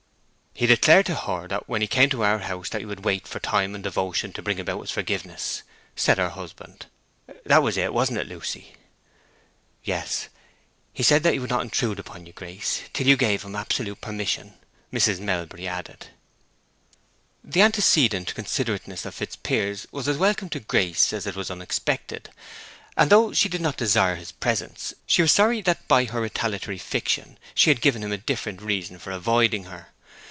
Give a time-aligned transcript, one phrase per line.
[0.53, 3.39] "He declared to her when he came to our house that he would wait for
[3.39, 5.63] time and devotion to bring about his forgiveness,"
[5.95, 6.85] said her husband.
[7.45, 8.75] "That was it, wasn't it, Lucy?"
[9.83, 10.27] "Yes.
[10.97, 14.53] That he would not intrude upon you, Grace, till you gave him absolute permission,"
[14.93, 15.19] Mrs.
[15.19, 16.07] Melbury added.
[17.43, 22.29] This antecedent considerateness in Fitzpiers was as welcome to Grace as it was unexpected;
[22.95, 26.77] and though she did not desire his presence, she was sorry that by her retaliatory
[26.77, 29.87] fiction she had given him a different reason for avoiding her.